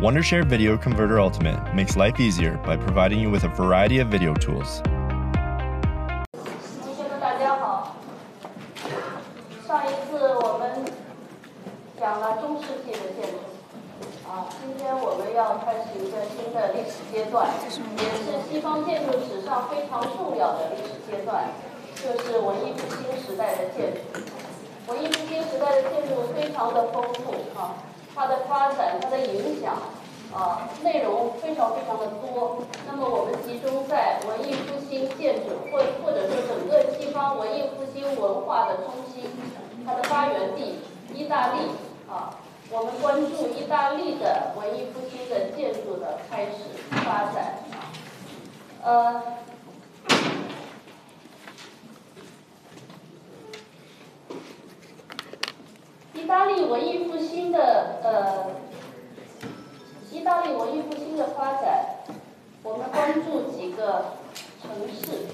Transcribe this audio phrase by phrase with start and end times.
[0.00, 4.34] Wondershare Video Converter Ultimate makes life easier by providing you with a variety of video
[4.34, 4.82] tools.
[6.82, 7.96] 同学们，大家好。
[9.66, 10.84] 上一次我们
[12.00, 13.38] 讲了中世纪的建筑，
[14.28, 21.44] 啊，今天我们要开始一个新的历史阶段，也是西方建筑史上非常重要的历史阶段，
[21.94, 24.00] 就是文艺复兴时代的建筑。
[24.88, 27.78] 文艺复兴时代的建筑非常的丰富啊，
[28.17, 29.77] 它的发展、它的影响。
[30.35, 32.59] 啊，内容非常非常的多。
[32.85, 39.31] 那么我们集中在文艺复兴建筑，或或者说整个西方文艺复兴文化的中心，
[39.85, 40.81] 它的发源地
[41.13, 41.71] 意大利
[42.09, 42.35] 啊。
[42.69, 47.87] 我们关注意大利的文艺复兴的建筑的开始发展啊。
[48.83, 49.23] 呃，
[56.27, 58.47] 意大利文艺复兴的呃。
[60.11, 61.85] 意大利文艺复兴的发展，
[62.63, 64.07] 我们关注几个
[64.61, 65.27] 城市。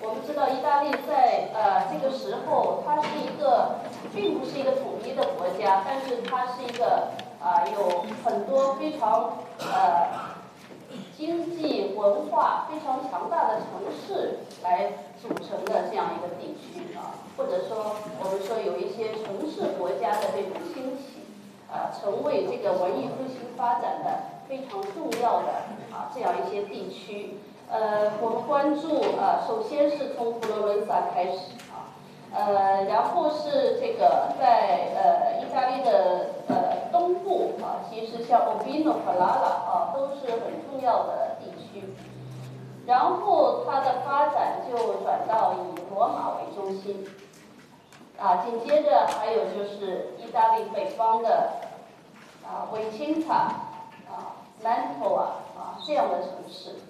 [0.00, 3.80] 我们知道，意大利在呃这个时候，它是一个
[4.14, 7.08] 并不是一个统一的国家，但是它是一个
[7.42, 10.29] 啊有很多非常呃
[11.20, 14.90] 经济文化非常强大的城市来
[15.20, 21.20] 组成的这样一个地区啊，或者说我们说有一些城市国家的这种兴起。
[21.72, 24.10] 啊，成为这个文艺复兴发展的
[24.48, 25.52] 非常重要的
[25.92, 27.36] 啊这样一些地区。
[27.70, 31.94] 呃，我们关注啊，首先是从佛罗伦萨开始啊，
[32.34, 36.56] 呃，然后是这个在呃意大利的呃
[37.00, 41.94] 东部啊，其实像 Urbino、p a l a a 啊都是很重要的地区。
[42.86, 47.06] 然后它的发展就转到以罗马为中心。
[48.18, 51.52] 啊，紧接着还有就是意大利北方的
[52.44, 53.34] 啊，维钦塔
[54.06, 56.80] 啊，南托啊啊这样的城市。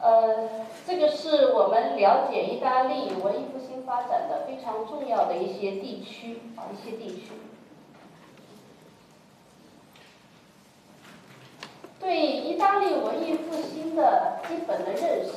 [0.00, 7.30] 呃，这个是我们了解意大利文艺复兴发展的非常重要的一些地区啊，一些地区。
[12.08, 15.30] 对意大利文艺复兴的基本的认识。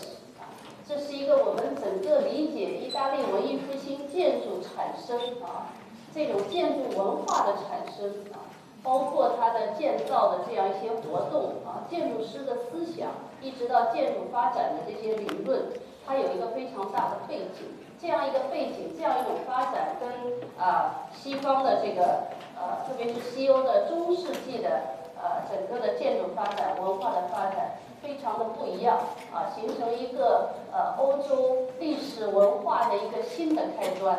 [0.88, 5.68] 这是一个我们整个理解意大利文艺复兴建筑产生啊，
[6.16, 8.48] 这种建筑文化的产生啊，
[8.82, 13.10] 包括它的建造的这样一些活动啊，建筑师的思想，
[13.42, 15.64] 一直到建筑发展的这些理论，
[16.08, 17.68] 它有一个非常大的背景。
[18.02, 20.10] 这样一个背景，这样一种发展，跟
[20.58, 22.24] 啊西方的这个
[22.56, 24.82] 呃，特别是西欧的中世纪的
[25.24, 27.78] 呃整个的建筑发展、文化的发展。
[28.02, 28.98] 非常的不一样
[29.32, 34.18] 啊，形成一个呃欧洲历史文化的一个新的开端。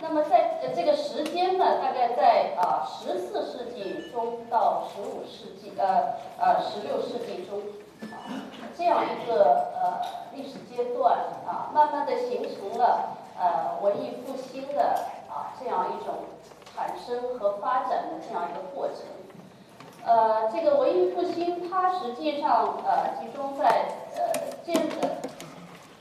[0.00, 7.60] 那么在这个时间呢，大概在啊十四世纪中到十五世纪呃呃十六世纪中
[8.10, 10.00] 啊这样一个呃
[10.34, 11.12] 历史阶段
[11.46, 14.82] 啊，慢慢的形成了呃文艺复兴的
[15.28, 16.14] 啊这样一种
[16.74, 19.04] 产生和发展的这样一个过程。
[20.04, 23.86] 呃，这个文艺复兴，它实际上呃集中在
[24.16, 25.08] 呃建的，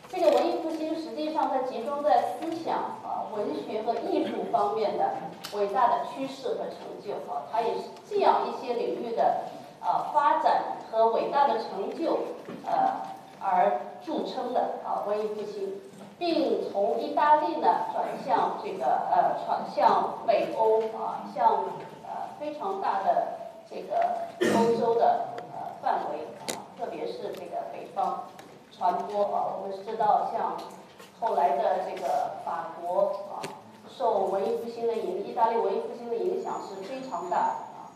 [0.09, 5.11] 这个文艺复兴实际上在集中在思想啊、文学和艺术方面的
[5.53, 9.41] 伟大的趋势和成就啊，它也是这样一些领域的
[9.79, 12.21] 啊发展和伟大的成就
[12.65, 13.03] 呃
[13.39, 15.79] 而著称的啊文艺复兴，
[16.17, 21.65] 并从意大利呢转向这个呃转向北欧啊，向
[22.03, 23.40] 呃非常大的。
[23.73, 24.27] 这个
[24.59, 28.23] 欧洲的呃范围啊，特别是这个北方
[28.69, 30.57] 传播啊，我们知道像
[31.21, 33.39] 后来的这个法国啊，
[33.87, 37.43] 受文艺复兴的影，意大利文艺复兴的影响是非常大的
[37.79, 37.87] 啊。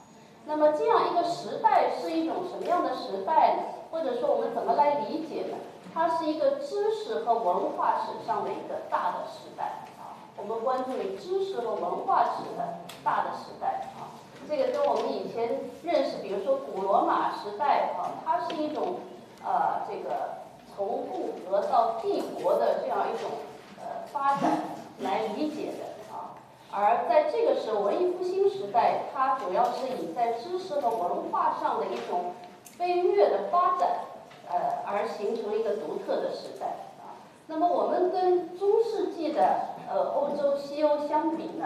[0.46, 3.64] 那么这样一个时代是一种什么样的时代呢？
[3.92, 5.58] 或者说我们怎么来理解呢？
[5.94, 10.16] 它是一个知识和文化史上的一个大的时代啊。
[10.38, 14.05] 我们关注于知识和文化史的大的时代啊。
[14.48, 19.00] 这个跟我们以前认识，比如说古罗马时代啊，它是一种
[19.44, 20.44] 呃这个
[20.76, 23.32] 从复合到帝国的这样一种
[23.80, 24.60] 呃发展
[25.00, 26.38] 来理解的啊。
[26.72, 32.34] 而在这个时候，文艺复兴时代，它主要是以在知识和文化上的一种
[32.78, 33.90] 飞跃的发展
[34.48, 36.68] 呃而形成了一个独特的时代
[37.00, 37.18] 啊。
[37.48, 39.60] 那么我们跟中世纪的
[39.90, 41.66] 呃欧洲西欧相比呢？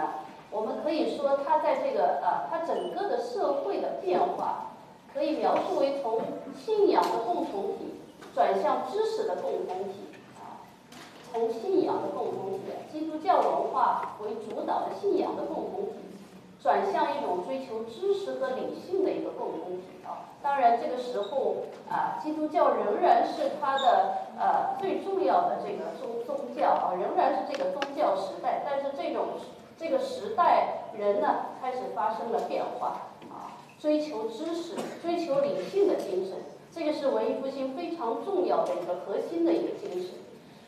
[0.50, 4.72] 我们可以说，它在这个呃，它整个的社会的变化，
[5.14, 6.18] 可以描述为从
[6.58, 8.00] 信仰的共同体
[8.34, 10.10] 转向知识的共同体
[10.40, 10.66] 啊，
[11.32, 15.94] 从信仰的共同体，基督教文化为主导的信仰的共同体，
[16.60, 20.34] 转向一种追求知识和理性的一个共同体啊。
[20.42, 21.56] 当然这个时候
[21.88, 28.64] 啊，基督教仍然是它的呃最重要的这个宗宗教啊，仍然是这个宗教时代。
[28.64, 29.26] 但是这种
[29.80, 33.00] 这个时代人呢，开始发生了变化
[33.30, 36.36] 啊，追求知识、追求理性的精神，
[36.70, 40.10] 这个是文艺复兴非常重要的一个核心的一个精神。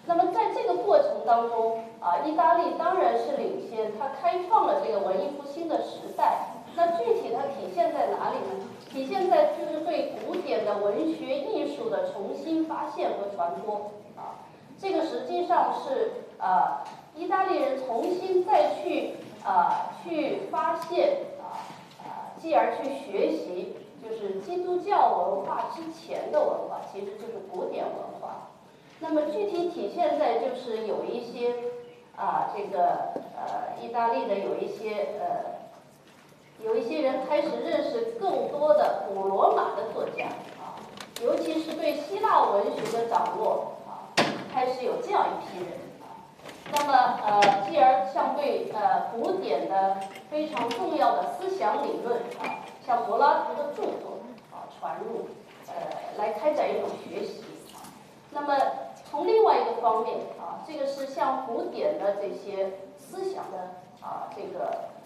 [0.06, 6.46] 那么在这个过程当中啊，意大利当然是领先，它开创了这个文艺复兴的时代。
[6.74, 8.64] 那具体它体现在哪里呢？
[8.90, 14.40] 体现在就是对古典的文学艺术的重新发现和传播啊。
[14.80, 16.82] 这个实际上是啊，
[17.14, 19.14] 意大利人重新再去
[19.44, 21.60] 啊去发现啊
[22.04, 28.48] 啊，继而去学习，就是基督教文化之前的文化，其实就是古典文化。
[29.00, 31.54] 那么具体体现在就是有一些
[32.16, 35.58] 啊，这个呃，意大利的有一些呃，
[36.64, 40.26] 有一些人开始认识更多的古罗马的作家
[40.60, 40.78] 啊，
[41.22, 44.06] 尤其是对希腊文学的掌握啊，
[44.54, 46.22] 开始有这样一批人啊。
[46.70, 49.96] 那么呃，继而像对呃古典的
[50.32, 54.20] 非常重要的思想理论啊，像柏拉图的著作
[54.50, 55.26] 啊传入
[55.68, 55.74] 呃，
[56.16, 57.44] 来开展一种学习
[57.74, 57.84] 啊。
[58.30, 58.56] 那么
[59.04, 64.64] 从另外一个方面啊，这个是像古典的这些思想的啊，这个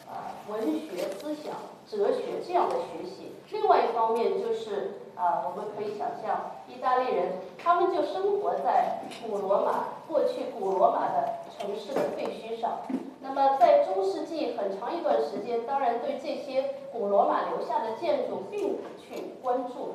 [0.08, 1.56] 啊文学思想、
[1.90, 3.32] 哲学这样的学习。
[3.50, 12.81] 另外一方面就是啊，我们可以想象，意大利人他们就生活在古罗马过去古罗马的城市的废墟上。
[13.21, 19.93] 那么在中世纪很长一段时间，当然对这些古罗马留下的建筑并不去关注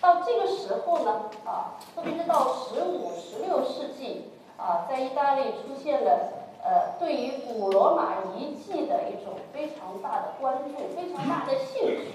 [0.00, 12.06] 到这个时候呢，啊，特别是到十五、十六世纪，啊，在意大利出现了呃，对于古罗马遗迹的一种非常大的关注、非常大的兴趣，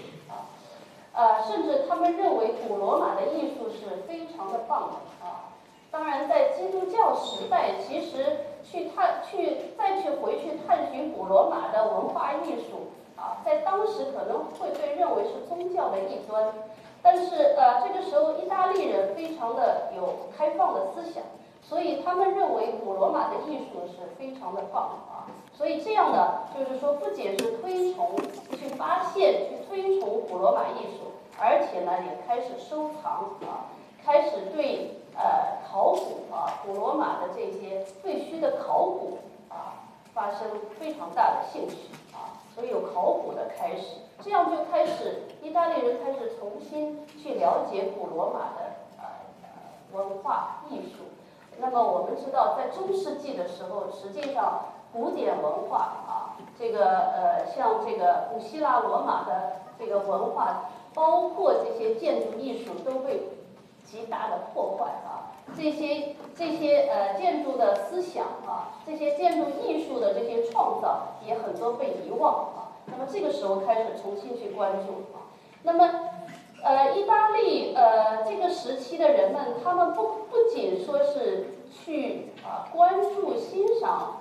[1.16, 5.48] 呃，甚至他们认为古罗马的艺术是非常的棒的，啊，
[5.90, 16.54] 当然在基督教时代，其实去探、去再去回去探寻古罗马的文化艺术，啊，在当时可能会被认为是宗教的异端。
[17.02, 21.24] 但是呃，这个时候意大利人非常的有开放的思想，
[21.62, 25.00] 所以他们认为古罗马的艺术是非常的棒
[25.54, 28.16] 所以这样呢，就是说不仅是推崇、
[28.52, 33.72] 去发现、去推崇古罗马艺术，而且呢也开始收藏啊，
[34.04, 39.20] 开始对呃考古啊古罗马的这些废墟的考古
[39.50, 40.48] 啊发生
[40.80, 41.76] 非常大的兴趣
[42.14, 43.98] 啊，所以有考古的开始。
[44.24, 49.06] 这样就开始，意大利人开始重新去了解古罗马的呃
[49.94, 51.04] 文化艺术。
[51.58, 54.66] 那么我们知道，在中世纪的时候，实际上
[54.96, 55.78] 古典文化
[56.08, 63.28] 啊，这个呃像这个古希腊罗马的这个文化，包括这些建筑艺术都被
[63.84, 65.36] 极大的破坏啊。
[65.56, 72.72] 这些这些呃建筑的思想啊，这些建筑艺术的这些创造也很多被遗忘啊。
[72.86, 75.28] 那么这个时候开始重新去关注啊，
[75.64, 76.10] 那么
[76.64, 84.18] 呃，意大利呃这个时期的人们，他们不不仅说是去啊关注欣赏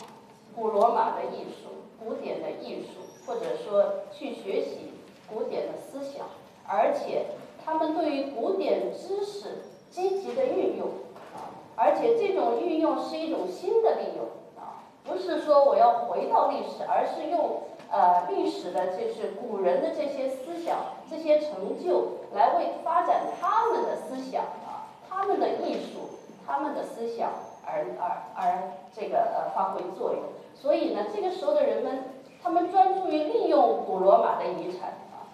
[0.55, 1.69] 古罗马的艺术、
[1.99, 4.93] 古典的艺术，或者说去学习
[5.29, 6.27] 古典的思想，
[6.67, 7.27] 而且
[7.65, 10.89] 他们对于古典知识积极的运用
[11.35, 17.63] 啊，而且这种运用是一种新的利用啊，不是说我要回到历史，而是用。
[17.91, 26.01] 呃，历史的就是古人的这些思想、这些成就，来为发展他们的思想啊，他们的艺术、
[26.45, 27.31] 他们的思想
[27.65, 30.23] 而而而这个呃发挥作用。
[30.55, 32.05] 所以呢，这个时候的人们，
[32.43, 35.29] 他们专注于利用古罗马的遗产啊，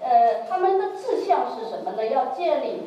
[0.00, 2.06] 呃，他们的志向是什么呢？
[2.06, 2.82] 要建立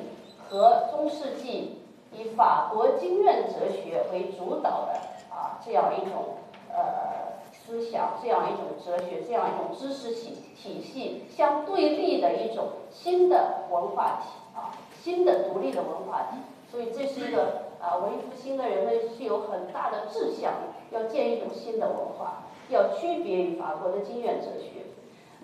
[0.50, 1.82] 和中世纪
[2.12, 4.94] 以法国经院哲学为主导的
[5.30, 6.38] 啊这样一种
[6.74, 7.30] 呃。
[7.52, 16.38] 思想这样一种哲学，这样一种知识体体系相对立的一种新的文化体啊，新的独立的文化体。
[16.72, 20.52] 所以这是一个啊，文艺复兴的人们是有很大的志向，
[20.92, 24.86] 要建一种新的文化，要区别于法国的经验哲学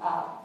[0.01, 0.43] 啊。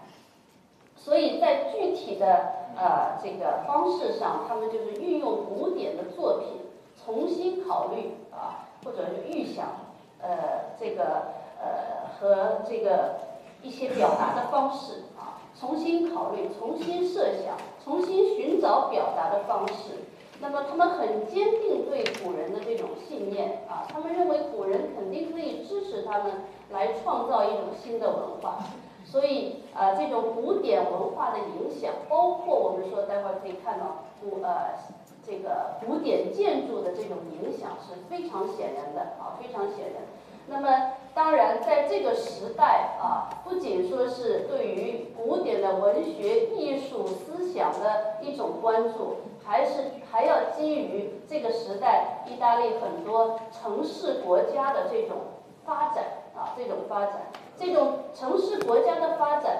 [0.96, 6.60] 所以在具体的呃这个方式上，他们就是运用古典的作品，
[7.04, 9.66] 重新考虑啊，或者是预想
[10.20, 11.38] 呃这个。
[11.62, 13.16] 呃，和这个
[13.62, 17.54] 一些表达的方式啊，重新考虑，重新设想，
[17.84, 20.08] 重新寻找表达的方式。
[20.40, 26.32] 那么他们很坚定对古人的这种信念啊，他们认为古人肯定可以支持他们
[26.70, 28.58] 来创造一种新的文化。
[29.04, 34.78] 所以啊，这种古典文化的影响，包括我们说待会儿可以看到古呃
[35.26, 40.02] 这个古典建筑的这种影响是非常显然的啊，非常显然。
[40.46, 49.16] 那么当然，在这个时代啊，不仅说是对于古典的文学、艺术、思想的一种关注，
[49.50, 55.16] 还是还要基于这个时代意大利很多城市国家的这种
[55.64, 56.04] 发展
[56.36, 57.22] 啊，这种发展，
[57.58, 59.56] 这种城市国家的发展，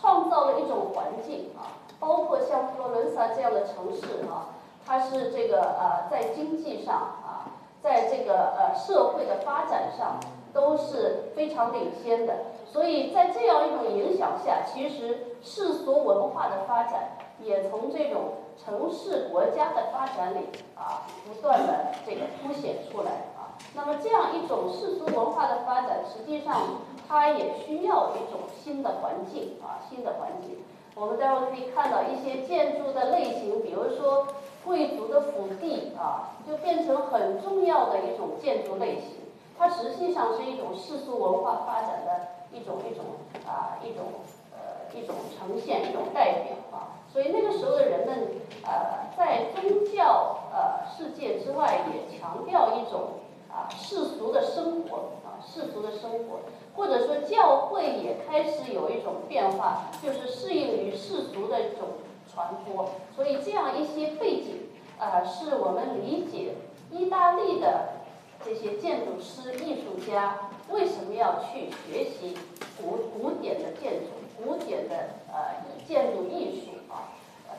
[0.00, 4.48] 创造了一种环境啊，包括像佛罗伦萨这样的城市啊，
[4.86, 7.44] 它是这个呃，在经济上啊，
[7.82, 10.18] 在这个呃社会的发展上。
[10.54, 12.32] 都是非常领先的，
[12.64, 20.40] 所以在这样一种影响下，其实世俗文化的发展也从这种城市国家的发展里
[20.76, 23.56] 啊，不断的这个凸显出来啊。
[23.74, 30.58] 那么这样一种世俗文化的发展，实际上它也需要一种新的环境啊，新的环境。
[30.94, 34.28] 我们待会可以看到一些建筑的类型，比如说
[34.64, 39.16] 贵族的府邸啊，就变成很重要的一种建筑类型。
[39.58, 43.04] 它实际上是一种世俗文化发展的一种一种
[43.46, 44.04] 啊一种
[44.52, 48.26] 呃一种呈现一种代表啊，所以那个时候的人们
[48.64, 56.40] 呃在宗教呃世界之外也强调一种啊世俗的生活啊世俗的生活，
[56.74, 61.90] 或者说教会也开始有一种变化，就是适应于世俗的一种
[62.28, 64.68] 传播，所以这样一些背景
[64.98, 66.54] 啊是我们理解
[66.90, 67.90] 意大利的。
[68.44, 72.36] 这些建筑师、艺术家为什么要去学习
[72.76, 74.94] 古古典的建筑、古典的
[75.32, 76.72] 呃建筑艺术？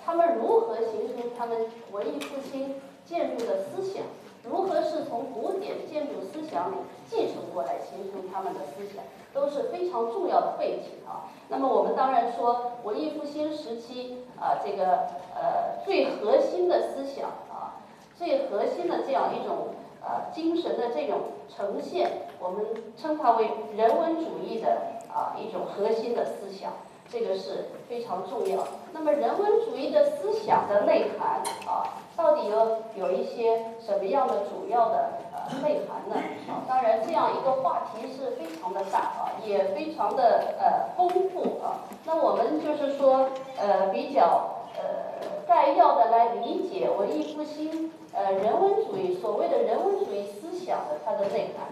[0.06, 4.04] 他们如何形成他们文艺复兴建筑的思想？
[4.44, 6.76] 如何是从古典建筑思想里
[7.10, 11.26] 继承过来，形成他们的思想，都是非常重要的背景啊。
[11.48, 17.82] 那么我们当然说，文艺复兴时期啊，这个呃最核心的思想啊，
[18.16, 19.70] 最核心的这样一种。
[20.08, 21.18] 呃，精神的这种
[21.50, 22.64] 呈现，我们
[22.96, 26.74] 称它为人文主义的啊一种核心的思想，
[27.12, 28.68] 这个是非常重要。
[28.92, 36.16] 那么人文主义的思想的内涵啊，到底有有一些什么样的主要的呃内涵呢？
[36.50, 41.86] 啊，当然这样一个话题是非常的大啊，也非常的呃丰富啊。
[42.06, 47.92] 那我们就是说呃比较呃概要的来理解文艺复兴。
[48.18, 51.68] 呃，人文主义所谓的人文主义思想的它的内涵，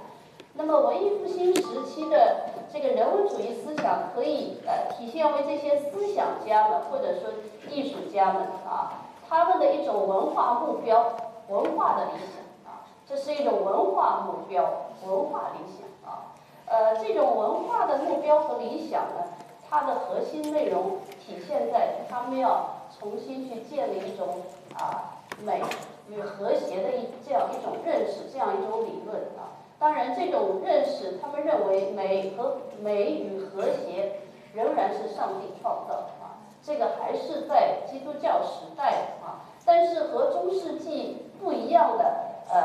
[0.56, 7.30] 那么文艺复兴时期的这个人文主义思想可以呃体现为这些思想家们或者说
[7.70, 8.94] 艺术家们啊，
[9.30, 11.06] 他们的一种文化目标、
[11.50, 14.64] 文化的理想啊，这是一种文化目标、
[15.06, 16.34] 文化理想啊。
[16.66, 19.24] 呃，这种文化的目标和理想呢，
[19.70, 24.42] 它的核心内容体现在他们要重新去建立一种
[24.74, 25.62] 啊美。
[26.10, 29.53] 与和谐的一这样一种认识，这样一种理论啊。
[29.84, 34.22] 当然，这种认识，他们认为美和美与和谐
[34.54, 36.40] 仍然是上帝创造啊。
[36.64, 39.44] 这个还是在基督教时代啊。
[39.66, 42.06] 但是和中世纪不一样的
[42.50, 42.56] 呃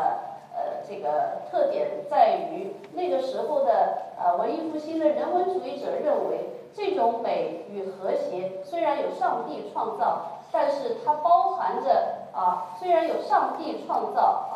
[0.55, 10.23] 呃这个特点在于，那个时候的呃文艺复兴的人文主义者认为，这种美与和谐虽然有上帝创造，
[10.53, 12.15] 但是它包含着。
[12.31, 14.55] 啊，虽然有上帝创造啊，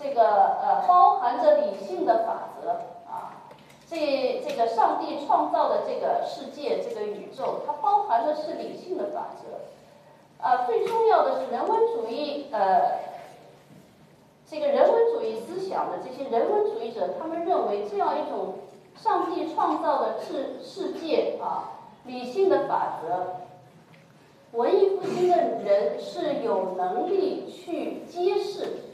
[0.00, 0.22] 这个
[0.62, 2.70] 呃包含着理性的法则
[3.08, 3.44] 啊，
[3.88, 12.98] 这这个上帝创造的这个世界这个宇宙，它包含的是理性的法则，啊，最重要的是人文主义呃，
[14.46, 18.54] 这个人文主义思想的这些人文主义者，他们认为这样一种
[18.96, 23.36] 上帝创造的世世界啊，理性的法则。
[24.52, 28.93] 文艺复兴的人是有能力去揭示，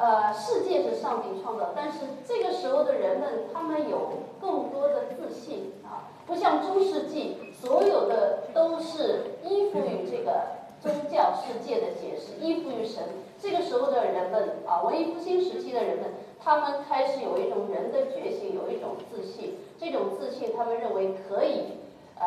[0.00, 10.40] 呃，世界是上帝创造，但是这个时候的人们，他们有更多的自信啊，不像中世纪，所有的都是依附于这个
[10.80, 13.04] 宗教世界的解释，依附于神。
[13.38, 16.06] 这个时候的人们啊，文艺复兴时期的人们，
[16.42, 21.78] 他们开始有一种人的觉醒，有一种自信，这种自信，他们认为可以，
[22.18, 22.26] 呃，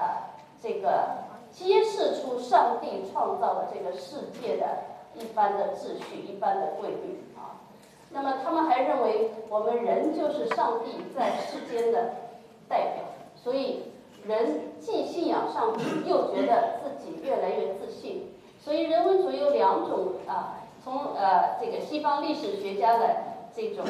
[0.62, 1.24] 这个。
[1.54, 4.66] 揭示出上帝创造的这个世界的
[5.14, 7.23] 一般的秩序、一般的规律。
[8.14, 12.14] 那么他们还认为，我们人就是上帝在世间的
[12.70, 13.04] 代表，
[13.36, 13.86] 所以
[14.26, 18.30] 人既信仰上帝，又觉得自己越来越自信。
[18.60, 23.16] 所以人文主义有两种啊，从呃这个西方历史学家的
[23.54, 23.84] 这种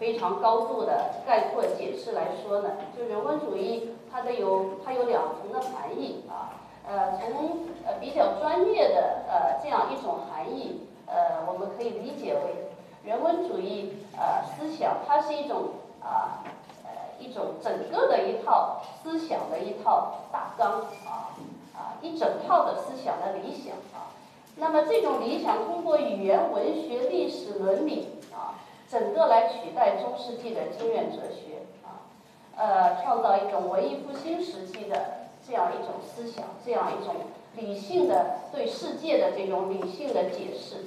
[0.00, 12.65] 非常高度的概括解释来说呢，就人文主义它的有它有两层的含义啊，呃，从呃比较专业的呃这样一种含义，呃，我们可以理解为
[13.06, 15.68] 人文主义呃思想，它是一种
[16.02, 16.42] 啊
[16.84, 21.30] 呃一种整个的一套思想的一套大纲啊
[21.72, 24.10] 啊一整套的思想的理想啊。
[24.56, 28.58] 那么这种理想通过语言、文学、历史、伦理啊，
[28.90, 32.02] 整个来取代中世纪的经验哲学啊，
[32.56, 37.14] 呃，创造一种文艺复兴时期的这样一种思想，这样一种
[37.54, 40.86] 理性的对世界的这种理性的解释。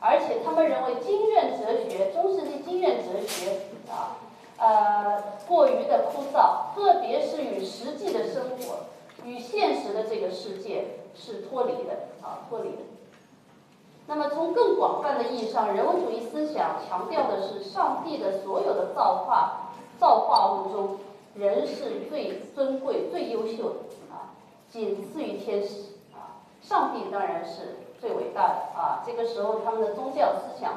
[0.00, 3.50] 而且他们认为经验哲学，中世纪经验哲学
[3.90, 4.16] 啊，
[4.58, 8.86] 呃，过于的枯燥，特别是与实际的生活、
[9.24, 12.78] 与现实的这个世界是脱离的啊，脱离的。
[14.06, 20.98] 那么，从更广泛的意义上，人文主义思想强调的是上帝的所有的造化造化物中，
[21.34, 23.76] 人是最尊贵、最优秀的
[24.10, 24.32] 啊，
[24.70, 26.40] 仅次于天使啊。
[26.62, 29.02] 上帝当然是最伟大的啊。
[29.06, 30.72] 这个时候，他们的宗教思想、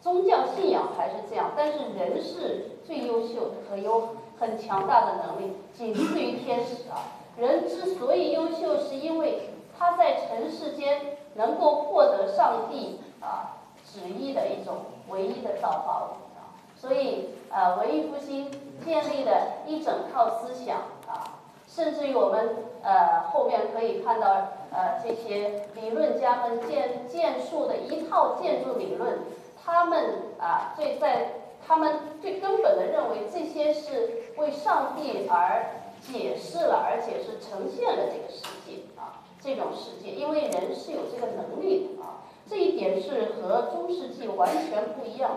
[0.00, 7.22] 宗教信仰还是这样，但是人是最优秀的，和有很强大的能力，仅次于天使啊。
[7.36, 11.16] 人之所以优秀，是因为他在尘世间。
[11.36, 14.76] 能够获得上帝啊旨意的一种
[15.10, 18.50] 唯一的造化物啊，所以呃文艺复兴
[18.82, 21.36] 建立的一整套思想啊，
[21.68, 29.20] 甚至于我们呃后面可以看到呃这些理论家们建建树的一套建筑理论，
[29.64, 31.32] 他们啊最在
[31.66, 35.64] 他们最根本的认为这些是为上帝而
[36.02, 39.24] 解释了，而且是呈现了这个世界啊。
[39.42, 45.30] 这种世界，因为人是有这个能力的啊，这一点是和中世纪完全不一样，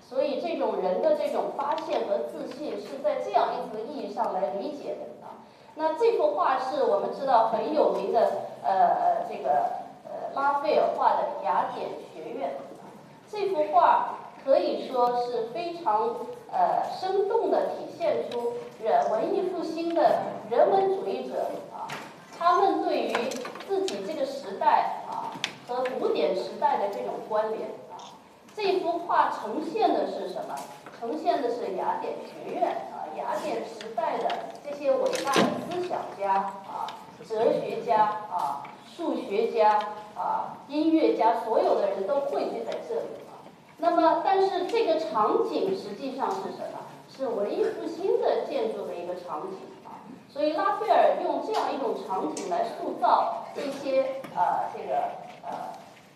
[0.00, 5.44] 所以这种人的这种发现和自信是在这样一层意义上来理解的啊。
[5.74, 8.30] 那这幅画是我们知道很有名的，
[8.62, 9.50] 呃，这个
[10.04, 12.56] 呃拉斐尔画的雅典学院，
[13.30, 16.16] 这幅画可以说是非常
[16.50, 21.88] 呃生动的体现出人文艺复兴的人文主义者啊，
[22.38, 23.12] 他们对于
[23.68, 25.32] 自己这个时代啊
[25.68, 28.12] 和古典时代的这种关联啊，
[28.56, 30.54] 这幅画呈现的是什么？
[30.98, 34.28] 呈现的是雅典学院啊，雅典时代的
[34.62, 36.84] 这些伟大的思想家啊、
[37.30, 39.78] 哲学家啊、数学家
[40.16, 43.46] 啊、音乐家，所有的人都汇聚在这里啊。
[43.78, 46.80] 那么，但是这个场景实际上是什么？
[47.08, 50.02] 是文艺复兴的建筑的一个场景啊。
[50.28, 54.96] 所以拉斐尔用这样一种场景来塑造这些呃这个
[55.44, 55.70] 呃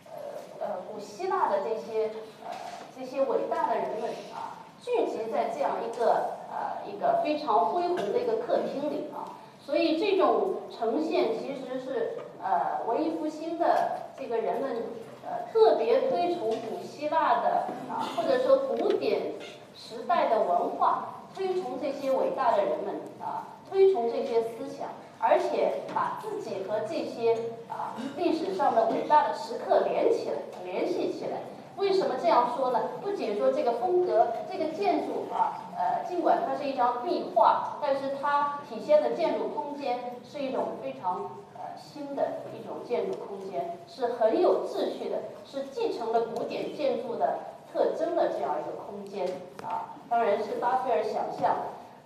[0.07, 2.11] 呃呃古希腊的这些
[2.44, 2.50] 呃
[2.98, 9.31] 这些伟大的人们啊，聚集在这样一个呃一个非常恢宏的一个客厅里啊。
[9.64, 14.77] 所以这种呈现其实是呃文艺复兴的这个人们
[15.24, 19.33] 呃特别推崇古希腊的啊，或者说古典
[19.74, 23.48] 时代的文化，推崇这些伟大的人们啊。
[23.70, 27.33] 推崇这些思想，而且把自己和这些
[27.66, 31.38] 啊历史上的伟大的时刻连起来、联系起来。
[31.77, 32.81] 为什么这样说呢？
[33.03, 47.39] 不仅说这个风格、这个建筑啊，呃，尽管它是一张壁画，但是它体现的建筑空间是一种非常呃新的一种建筑空间，是很有秩序的，是继承了古典建筑的
[47.73, 49.27] 特征的这样一个空间
[49.63, 49.95] 啊。
[50.09, 51.57] 当然是巴菲尔想象。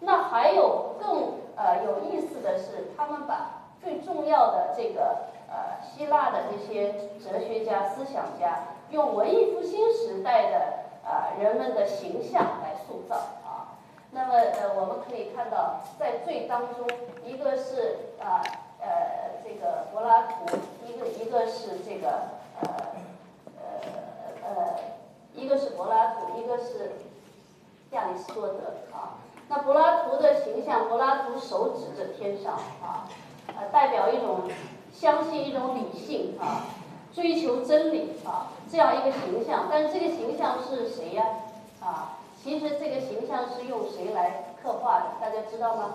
[0.00, 10.59] 那还有更呃有意思的是，他们把最重要的这个呃希腊的这些哲学家、思想家，用文艺复兴时代的
[11.05, 13.79] 啊人们的形象来塑造啊。
[14.11, 16.87] 那么呃我们可以看到，在最当中，
[17.24, 18.42] 一个是啊
[18.81, 22.09] 呃这个柏拉图，一个一个是这个
[22.62, 22.68] 呃
[23.57, 23.62] 呃
[24.42, 24.74] 呃
[25.35, 26.92] 一个是柏拉图，一个是
[27.90, 29.18] 亚里士多德啊。
[29.51, 33.09] 那柏拉图的形象，柏拉图手指着天上啊，
[33.48, 34.40] 呃，代表一种
[34.92, 36.64] 相信一种理性啊，
[37.20, 39.66] 追求真理啊这样一个形象。
[39.68, 41.24] 但是这个形象是谁呀？
[41.83, 45.04] 啊，其实这个形象是用谁来刻画的？
[45.20, 45.94] 大家知道吗？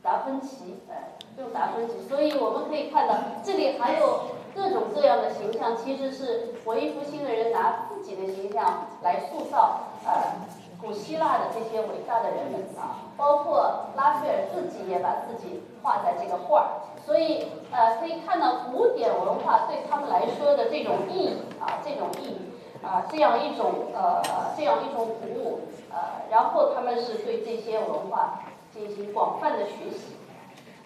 [0.00, 1.94] 达芬奇，哎，用达芬奇。
[2.08, 4.20] 所以我们可以看到，这里还有
[4.54, 10.62] 各种各样的形象，其实是文艺复兴的人拿自己的形象来塑造，呃。
[10.82, 16.70] 古希腊的这些伟大的人们啊，包括拉斐尔自己也把自己画在这个画儿，
[17.04, 24.22] 所以呃可以看到古典文化对他们来说的这种意义啊，这种意义啊这样一种呃
[24.56, 25.60] 这样一种鼓舞，
[25.90, 28.40] 呃，然后他们是对这些文化
[28.72, 30.16] 进行广泛的学习。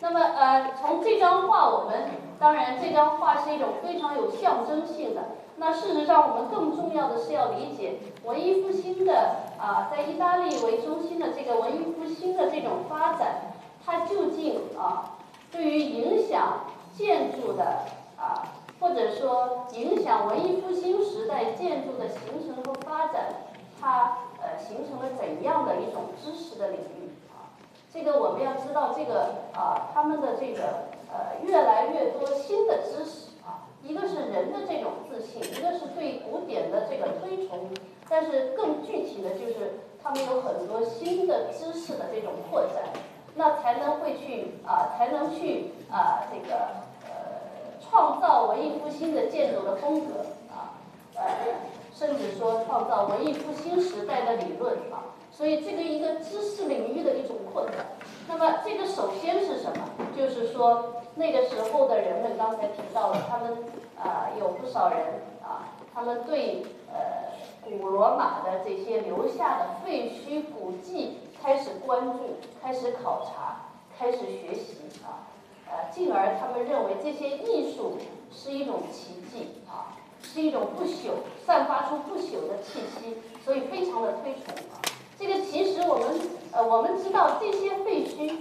[0.01, 5.23] 那么呃，从这张画我们当然这张画是一种非常有象征性的。
[5.59, 15.16] 那事实上，我们更重要的是要理解文艺复兴的啊，在意大利为中心的这个文艺复兴的这种发展，它究竟啊，
[15.51, 16.65] 对于影响
[16.97, 17.65] 建筑的
[18.19, 23.27] 啊，或者说影响文艺复兴时代建筑的形成和发展，
[23.81, 27.57] 它呃形成了怎样的一种知识的领域啊？
[27.93, 33.69] 这个我们要知道，这个啊，他们的这个呃越来越多新的知识啊。
[33.83, 37.71] 一个是人的这种自信，一个是对古典的这个推崇，
[38.09, 42.83] 但是更具体的就是他们有很多新的知识的这种扩展，
[43.37, 46.57] 那才能会去啊，才能去啊这个
[47.05, 50.75] 呃创造文艺复兴的建筑的风格啊，
[51.15, 51.23] 呃
[51.95, 57.75] 甚至说创造文艺复兴时代的理论啊，所以这个一个知识领域的一种扩展。
[58.27, 59.85] 那么这个首先是什么？
[60.17, 60.93] 就是说。
[61.19, 63.57] 那个时候的人们，刚才提到了，他们
[63.99, 64.99] 啊有不少人
[65.43, 67.33] 啊，他们对呃
[67.65, 73.67] 古罗马的这些留下的废墟古迹开始关注、开始考察、
[73.99, 75.31] 开始学习啊，
[75.69, 77.99] 呃，进而他们认为这些艺术
[78.33, 81.11] 是一种奇迹啊，是一种不朽、
[81.47, 84.83] 散发出不朽的气息，所以非常的推崇啊。
[85.19, 86.21] 这个其实我们
[86.53, 88.41] 呃我们知道这些废墟。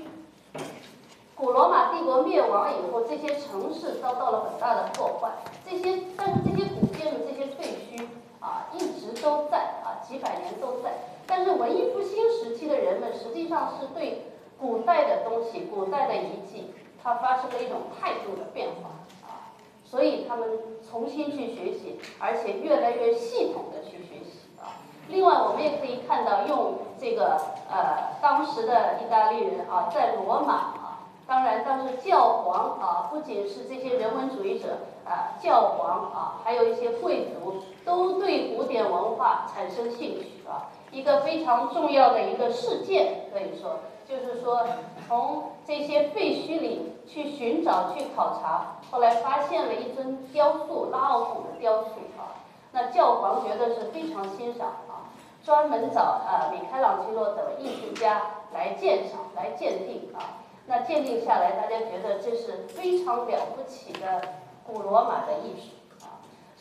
[1.35, 5.29] 古罗马帝国灭亡以后，这些城市遭到了很大的破坏。
[5.69, 8.05] 这些，但是这些古建筑、这些废墟
[8.39, 9.73] 啊，一直都在，
[10.07, 10.91] 几百年都在。
[11.27, 14.25] 但是文艺复兴时期的人们，实际上是对
[14.59, 18.89] 古代的东西、古代的遗迹，它发生了一种态度的变化
[19.27, 19.51] 啊，
[19.83, 20.47] 所以他们
[20.89, 24.77] 重新去学习，而且越来越系统的去学习啊。
[25.07, 30.91] 另外，我们也可以看到，用这个呃，当时的意大利人啊，在罗马啊。
[31.27, 40.71] 当然，当时教皇啊，不仅是这些人文主义者啊，教皇啊，还有一些贵族，都对古典文化产生兴趣啊。
[40.91, 44.65] 一个非常重要的一个事件，可以说，就是说，
[45.07, 52.41] 从这些废墟里去寻找、去考察，后来发现了一尊雕塑，拉奥古的雕塑啊。
[52.71, 55.11] 那教皇觉得是非常欣赏啊，
[55.43, 58.21] 专门找啊米开朗基罗等艺术家
[58.53, 60.39] 来鉴赏、来鉴定啊。
[60.67, 64.21] 那鉴定下来，大家觉得这是非常了不起的
[64.65, 65.75] 古罗马的艺术，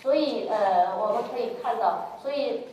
[0.05, 2.69] 所以呃，我们可以看到，所以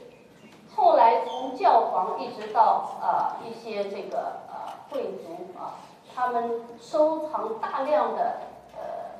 [0.75, 5.79] 后来从教皇一直到啊一些这个呃贵族啊，
[6.13, 8.41] 他们收藏大量的
[8.75, 9.15] 呃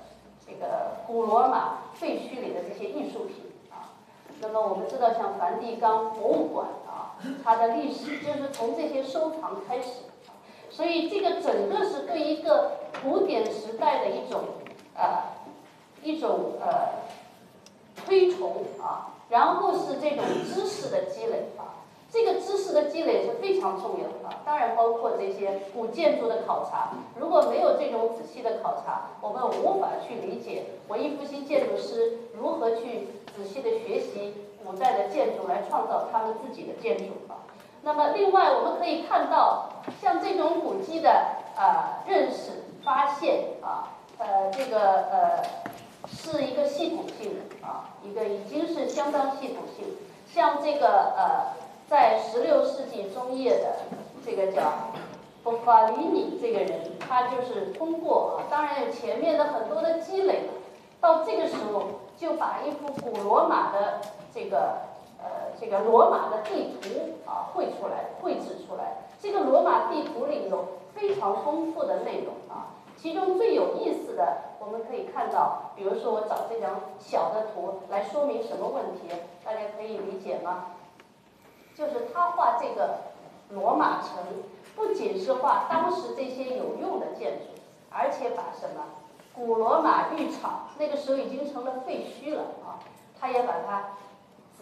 [0.45, 3.95] 这个古罗马废墟里的这些艺术品啊。
[4.41, 10.02] 那么我们知道，像梵蒂冈博物馆啊，它的历史就是从这些收藏开始。
[10.69, 12.71] 所以这个整个是对一个
[13.02, 14.41] 古典时代的一种
[14.95, 15.24] 呃
[16.04, 16.89] 一种呃
[17.95, 34.34] 推崇啊，然后是这种知识的积累啊，这个知识的积累是非常重要的啊，当然包括这些古建筑的考察，如果没有这种仔细的考察，我们无法去理解文艺复兴建筑师如何去仔细的学习
[34.65, 37.47] 古代的建筑来创造他们自己的建筑啊。
[37.84, 41.10] 那么，另外我们可以看到，像这种古迹的
[41.56, 45.43] 啊认识、发现啊，呃，这个呃，
[46.12, 49.86] 是一个系统性的啊，一个已经是相当系统性。
[50.34, 51.54] 像这个呃，
[51.89, 53.78] 在十六世纪中叶的
[54.26, 54.62] 这个叫
[55.43, 60.50] 波法里尼这个人，他就是通过啊，当然前面的很多的积累，
[61.00, 61.84] 到这个时候
[62.17, 64.02] 就把一幅古罗马的
[64.34, 64.91] 这个。
[65.24, 69.06] 呃，这个罗马的地图啊，绘出来，绘制出来。
[69.21, 80.75] 这个罗马地图里有非常丰富的内容啊，其中最有意思的，我们可以看到，比如说我找这张小的图来说明什么问题，大家可以理解吗？
[81.75, 82.99] 就是他画这个
[83.49, 84.23] 罗马城，
[84.75, 87.45] 不仅是画当时这些有用的建筑，
[87.89, 88.83] 而且把什么
[89.33, 92.77] 古罗马浴场，那个时候已经成了废墟了啊，
[93.19, 93.93] 他也把它。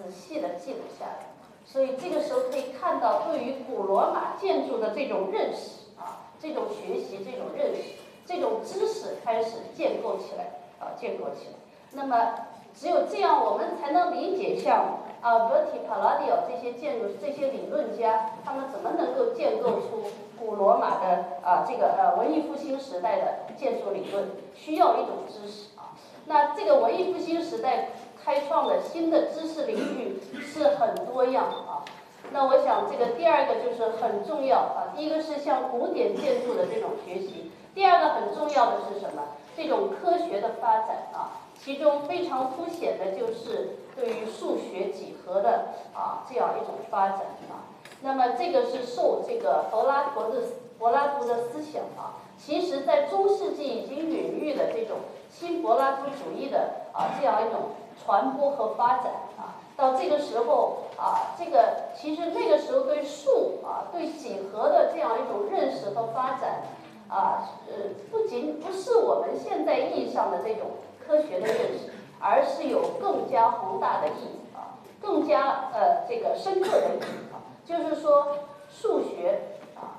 [0.01, 1.27] 仔细的记录下来，
[1.65, 7.98] 所以这个时候可以看到对于古罗马建筑的这种认识啊，这种学习，这种认识，
[8.29, 11.53] 这种知识开始建构起来啊，建构起来。
[11.93, 20.03] 那么只有这样，我们才能理解像啊，Verti p a l a d i o 这些建筑这些理论家，他们怎么能够建构出
[20.37, 24.29] 古罗马的啊这个呃文艺复兴时代的建筑理论？
[24.53, 25.97] 需要一种知识啊。
[26.27, 27.89] 那这个文艺复兴时代。
[28.21, 31.81] 开创的新的知识领域是很多样啊。
[32.31, 37.48] 那我想这个第二个就是很重要啊，第一个是像古典建筑的这种学习，
[37.79, 39.23] 第二个很重要的是什么？
[39.55, 47.71] 这种科学的发展啊，其中非常凸显的就是对于数学几何的啊这样一种发展啊。
[48.01, 50.41] 那么这个是受这个柏拉图的
[50.77, 54.97] 柏拉图的思想啊，其实在中世纪已经孕育的这种
[55.31, 57.69] 新柏拉图主义的啊这样一种
[58.03, 59.05] 传播和发展
[59.37, 59.55] 啊。
[59.77, 66.63] 到这个时候啊，这个其实那个时候对数啊对几何的这样一种认识和发展。
[67.09, 70.67] 啊，呃，不仅不是我们现在意义上的这种
[71.03, 78.37] 科学的认识，而是有更加宏大的意义啊，更加呃这个深刻的意义啊，就是说
[78.69, 79.41] 数学
[79.75, 79.97] 啊，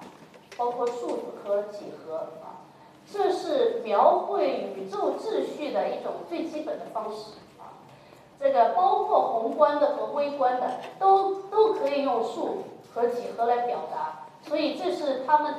[0.56, 2.62] 包括数字和几何啊，
[3.12, 7.74] 这是描绘宇宙秩序的一种最基本的方式啊，
[8.38, 15.54] 这个包括宏观的和微观的都都可以用数和几何来表达，所以这是他们。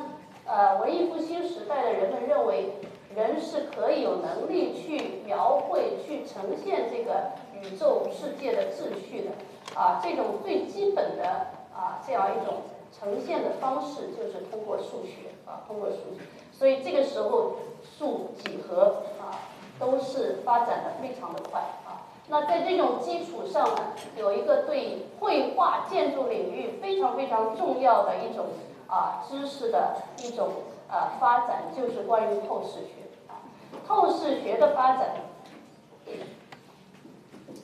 [0.52, 2.74] 呃，文艺复兴时代的人们认为，
[3.16, 9.32] 人是可以有能力去描绘、去呈现这个宇宙世界的秩序的。
[9.80, 11.24] 啊，这种最基本的
[11.74, 16.22] 啊，这样一种呈现的方式，就是通过数学啊，通过数学。
[16.52, 17.54] 所以这个时候，
[17.98, 19.40] 数、几何啊，
[19.80, 22.04] 都是发展的非常的快啊。
[22.28, 28.48] 那在这种基础上呢，有一个对绘画、建筑领域非常非常重要的一种。
[28.92, 30.50] 啊，知识的一种
[30.90, 33.08] 呃发展就是关于透视学，
[33.88, 35.12] 透视学的发展，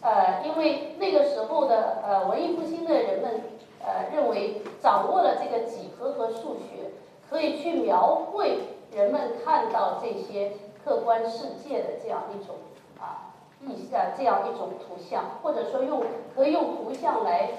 [0.02, 3.42] 呃，因为那个时候的呃文艺复兴的人们
[3.84, 6.92] 呃认为掌握了这个几何和数学，
[7.30, 8.60] 可以去描绘
[8.94, 12.56] 人们看到这些客观世界的这样一种
[13.02, 16.02] 啊意象，这样一种图像，或者说用
[16.34, 17.52] 可以用图像来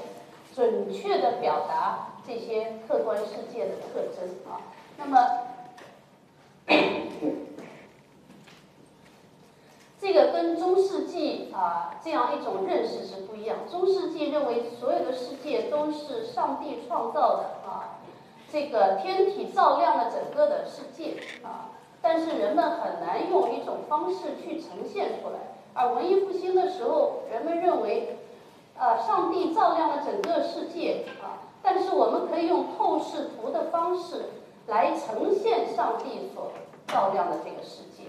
[0.55, 2.08] 准确的表达。
[2.29, 4.61] 这些客观世界的特征啊，
[4.99, 5.17] 那么
[9.99, 13.61] 这个跟中世纪啊这样一种认识是不一样。
[13.71, 17.97] 中世纪认为所有的世界都是上帝创造的啊，
[18.53, 21.71] 这个天体照亮了整个的世界啊，
[22.03, 25.39] 但是人们很难用一种方式去呈现出来。
[25.73, 28.19] 而文艺复兴的时候，人们认为，
[28.79, 31.48] 呃，上帝照亮了整个世界啊。
[31.71, 34.31] 但是我们可以用透视图的方式
[34.69, 36.51] 来呈现上帝所
[36.87, 38.05] 照亮的这个世界，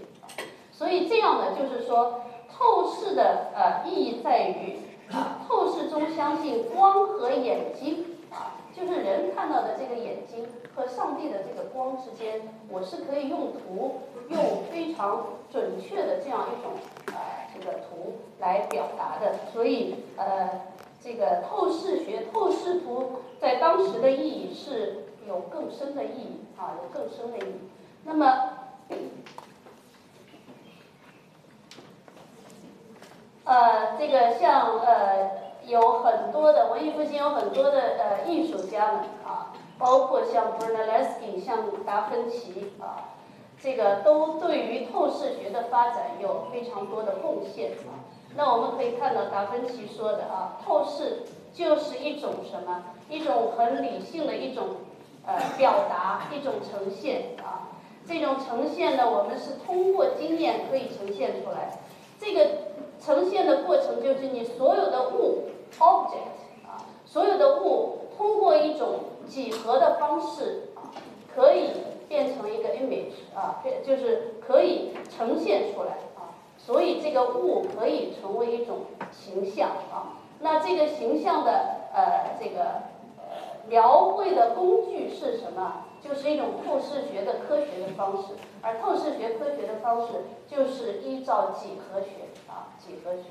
[0.72, 4.80] 所以这样呢，就是说透视的呃意义在于，
[5.45, 16.72] 透视中相信光和眼睛啊，就是人看到的这个眼睛和上帝的这个光之间，我是可以用图用非常准确的这样一种
[17.08, 20.62] 呃这个图来表达的，所以呃。
[21.01, 27.55] 这个透视学、透视图在当时的意义是有更深的意义啊，有更深的意义。
[28.03, 28.49] 那么，
[33.45, 35.31] 呃，这个像呃，
[35.65, 43.15] 有很多的文艺复兴，有很多的呃艺术家们啊，包括像 Brunelleschi、像达芬奇啊，
[43.62, 47.98] 这个都对于透视学的发展有非常多的贡献啊。
[48.35, 52.83] 那我们可以看到达芬奇说的啊，透视就是一种什么？
[53.09, 54.67] 一种很理性的一种
[55.25, 57.69] 呃表达，一种呈现啊。
[58.07, 61.79] 这种呈现呢，我们是通过经验可以呈现出来。
[62.19, 62.47] 这个
[63.03, 70.93] 呈现的过程就是你所有的物 object 啊，所有的物通过一种几何的方式啊，
[71.35, 71.71] 可以
[72.07, 75.97] 变成一个 image 啊，就是可以呈现出来。
[76.69, 81.51] 所以这个物可以成为一种形象啊，那这个形象的
[81.91, 82.62] 呃这个
[83.17, 85.86] 呃描绘的工具是什么？
[85.99, 93.23] 就是一种透视学的科学的方式，而透视学科学的方式就是依照几何学啊几何学，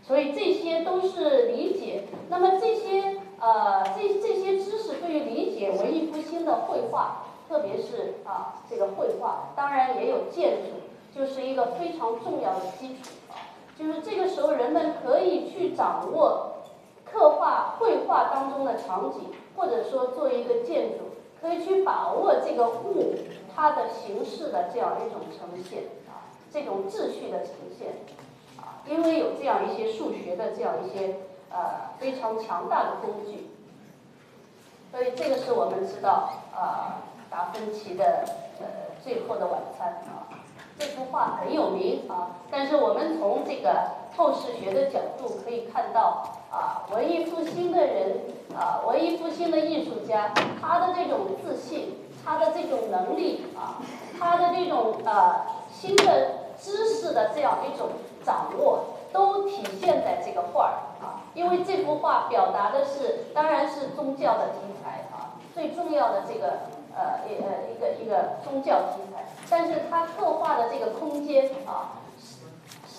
[0.00, 2.04] 所以这些都是理解。
[2.28, 10.78] 那么这些呃这这些知识对于理解文艺复兴的绘画，特别是啊这个绘画，当然也有建筑。
[11.14, 13.10] 就是一个非常重要的基础，
[13.76, 16.52] 就是这个时候人们可以去掌握
[17.04, 21.04] 刻画绘画当中的场景，或者说做一个建筑，
[21.40, 23.14] 可以去把握这个物
[23.56, 27.88] 它的形式的这样一种呈现啊，这种秩序的呈现
[28.58, 31.16] 啊，因为有这样一些数学的这样一些
[31.50, 33.48] 呃非常强大的工具，
[34.92, 38.24] 所以这个是我们知道啊达芬奇的
[38.60, 38.66] 呃
[39.02, 40.04] 最后的晚餐。
[40.78, 48.20] 这幅画很有名啊，但是我们从这个透视学的角度可以看到啊，文艺复兴的人
[48.56, 53.82] 啊，文艺复兴的艺术家，他的这种自信，他的这种能力啊，
[54.18, 57.88] 他的这种呃新的知识的这样一种
[58.24, 66.60] 掌握，都体现在这个画儿啊，因为这幅画表达的是，当然是宗教的题材啊，最重要的这个
[66.94, 69.17] 呃一呃一个一个宗教题材，
[69.50, 71.94] 但是它刻画的这个空间啊。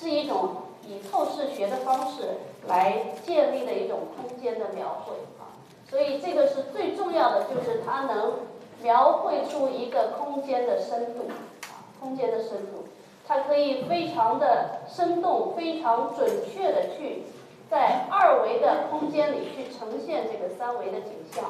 [0.02, 0.56] 是一种
[0.88, 2.38] 以透视学的方式
[2.70, 5.52] 来建立的一种空间的描绘啊，
[5.90, 8.36] 所以这个是最重要的，就是它能
[8.82, 11.28] 描绘出一个空间的深度
[11.64, 12.88] 啊，空间的深度，
[13.28, 17.24] 它可以非常的生动、非常准确的去
[17.70, 21.44] 在二维的空间里去呈现这个三维的景象，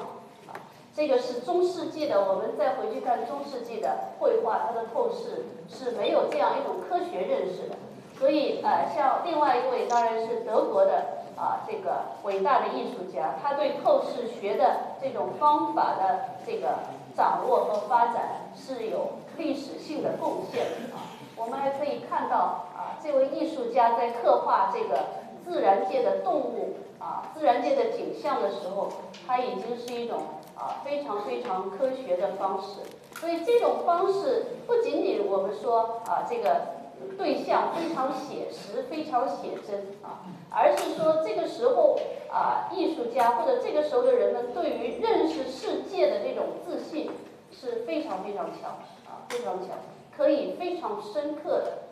[1.00, 7.76] 这个是中世纪的，我们再回去看中世纪的绘画，它的透视是没有这样一种科学认识的。
[8.20, 16.80] 所以，呃，像另外一位当然是德国的啊，这个伟大的艺术家，他对透视学的这种方法的这个
[17.16, 21.00] 掌握和发展是有历史性的贡献的啊。
[21.38, 25.06] 我们还可以看到啊，这位艺术家在刻画这个
[25.42, 28.90] 自然界的动物啊、自然界的景象的时候，
[29.26, 30.20] 他已经是一种
[30.60, 32.82] 啊非常非常科学的方式。
[33.20, 36.78] 所以这种方式不仅仅我们说啊这个。
[37.18, 40.20] 对象非常写实，非常写真啊，
[40.52, 41.98] 而是说这个时候
[42.30, 47.10] 啊，艺术家或者这个时候的人们对于认识世界的这种自信
[47.54, 48.72] 是非常非常强
[49.08, 49.78] 啊，非常强，
[50.16, 51.84] 可以非常深刻的、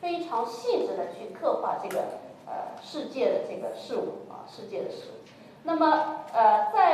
[0.00, 2.00] 非常细致的去刻画这个
[2.46, 5.28] 呃世界的这个事物啊，世界的事物。
[5.62, 6.85] 那么呃，在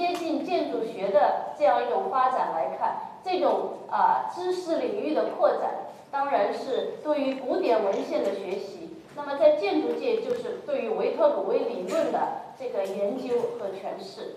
[0.00, 5.90] 接近建筑学的这样一种发展来看，这种啊知识领域的扩展。
[6.10, 12.18] 当然是对于古典文献的学习，那么在建筑界就是对于维特鲁威理论的
[12.58, 14.36] 这个研究和诠释。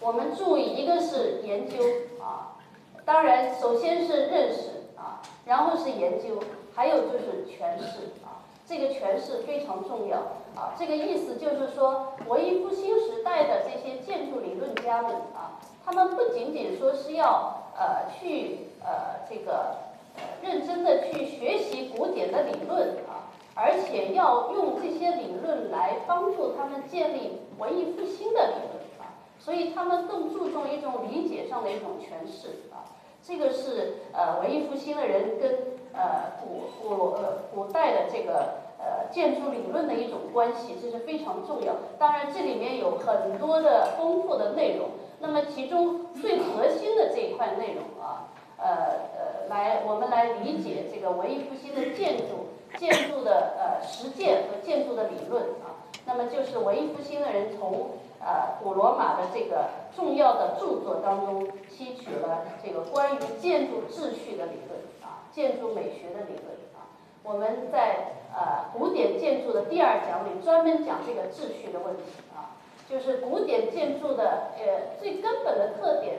[0.00, 1.76] 我们注意，一个是研究
[2.20, 2.56] 啊，
[3.04, 6.42] 当然首先是认识啊，然后是研究，
[6.74, 8.10] 还有就是诠释。
[8.68, 10.18] 这个诠释非常重要
[10.54, 10.74] 啊。
[10.78, 19.88] 这个意思就是说，文艺复兴时代的这些建筑理论家们啊，他们不仅仅说是要呃去呃这个。
[20.42, 32.82] 认真的去学习古典的理论啊，而且要用这些理论来帮助他们建立文艺复兴的理论啊，所以他们更注重一种理解上的一种诠释啊，
[33.22, 41.74] 这个是呃文艺复兴的人跟呃古古呃古代的这个呃建筑理论的一种关系，这是非常重要。
[41.98, 48.30] 当然这里面有很多的丰富的内容，那么其中最核心的这一块内容啊。
[48.60, 48.66] 呃
[49.14, 55.78] 呃，来我们来理解这个文艺复兴的建筑建筑的呃实践和建筑的理论啊。
[56.04, 64.67] 那么就是文艺复兴的人从呃古罗马的这个重要的著作当中吸取了这个关于建筑秩序的理论，
[65.38, 66.90] 建筑美学的理论啊。
[67.22, 72.02] 我们在呃古典建筑的第二讲里专门讲这个秩序的问题
[72.34, 72.58] 啊，
[72.90, 76.16] 就是古典建筑的呃最根本的特点。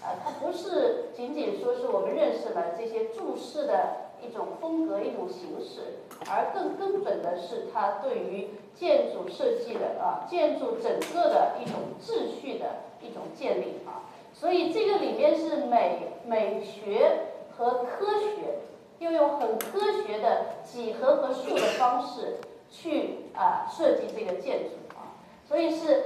[0.00, 12.66] 啊，它不是仅仅说是我们认识了这些注释的一种风格、一种形式，而更根本的是它对于建筑设计的啊，建筑整个的一种秩序的
[13.00, 14.02] 一种建立啊。
[14.34, 18.60] 所以这个里面是美美学和科学，
[18.98, 22.38] 又用很科学的几何和数的方式
[22.70, 26.04] 去啊设计这个建筑啊，所以是。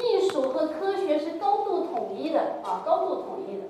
[0.00, 3.64] 艺术和科学是高度统一的啊，高度统一的。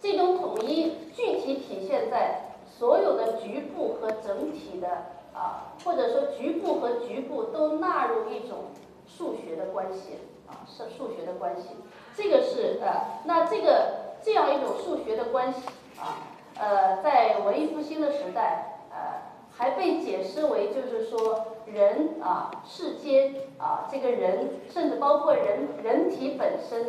[0.00, 4.88] 这种统一具体体现在所有的局部和整体的
[5.34, 8.66] 啊，或者说局部和局部都纳入一种
[9.04, 11.70] 数学的关系啊，是数学的关系。
[12.14, 15.62] 这个是呃，那这个这样一种数学的关系
[16.00, 16.18] 啊，
[16.58, 19.32] 呃，在文艺复兴的时代呃。
[19.56, 26.88] 还被解释为，就是说人啊，世间啊，这个人，甚至包括人人体本身，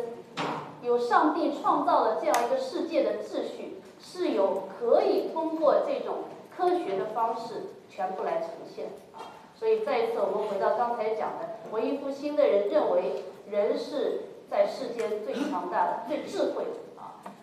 [0.82, 6.24] 有上帝创造的这样一个世界的秩序，是有可以通过这种
[6.56, 9.30] 科学的方式全部来呈现啊。
[9.54, 16.85] 所以再一次，我们回到刚才讲的，文艺复兴的人认为人是在世间最强大的、最智慧的。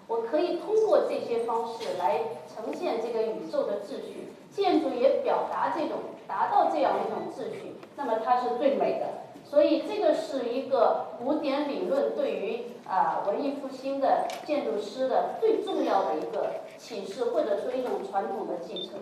[0.07, 2.19] 我可以通过这些方式来
[2.53, 5.97] 呈现这个宇宙的秩序，建筑也表达这种
[6.27, 9.07] 达到这样一种秩序，那么它是最美的。
[9.45, 18.99] 所以这个是一个古典理论对于啊文艺复兴的建筑师的最重要的一个启示，或者说一种传统的继承。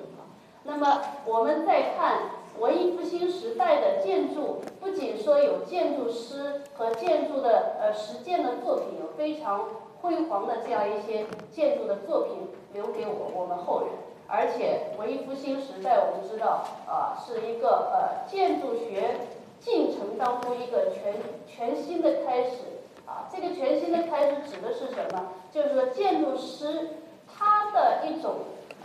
[0.63, 2.19] 那么我们再看
[2.59, 9.65] 文艺复兴时代的建筑，不仅说有建筑师和建筑的呃实践的作品，有非常。
[10.01, 13.89] 辉煌的这样一些建筑的作品留给我我们后人。
[14.27, 19.27] 而且文艺复兴时代，我们知道啊，是一个呃建筑学
[19.59, 22.57] 进程当中一个全全新的开始
[23.05, 23.27] 啊。
[23.29, 25.33] 这个全新的开始指的是什么？
[25.51, 26.91] 就是说建筑师
[27.27, 28.35] 他的一种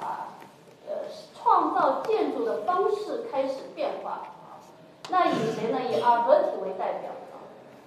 [0.00, 0.34] 啊
[0.88, 0.94] 呃
[1.34, 4.22] 创造建筑的方式开始变化。
[5.08, 5.78] 那以谁呢？
[5.88, 7.12] 以阿尔伯提为代表。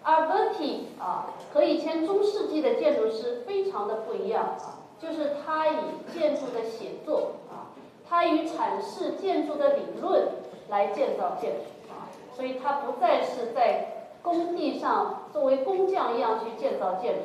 [0.03, 5.77] 阿尔伯提啊，和以前中世纪的建筑师非常的不一样啊，就是他以
[6.13, 7.69] 建筑的写作啊。
[8.09, 10.29] 他以阐释建筑的理论
[10.69, 17.21] 来建造建筑啊，所以他不再是在工地上作为工匠一样去建造建筑。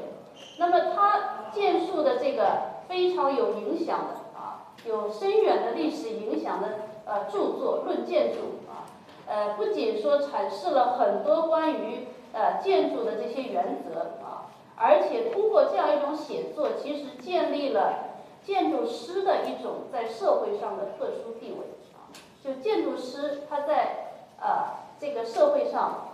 [0.58, 6.68] 那么他建树的这个非常有影响的啊，有深远的历史影响的
[7.06, 8.38] 呃著作《论建筑》
[8.70, 8.84] 啊，
[9.26, 18.10] 呃不仅说阐释了很多关于呃建筑的这些原则啊，而且通过这样一种写作，其实建立了。
[18.46, 21.64] 建筑师的一种在社会上的特殊地位
[21.94, 22.12] 啊，
[22.44, 24.66] 就建筑师他在呃
[25.00, 26.08] 这个社会上，